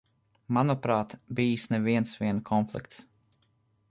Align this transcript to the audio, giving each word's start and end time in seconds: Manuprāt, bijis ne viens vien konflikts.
Manuprāt, 0.55 1.13
bijis 1.41 1.67
ne 1.75 1.79
viens 1.87 2.15
vien 2.23 2.41
konflikts. 2.51 3.03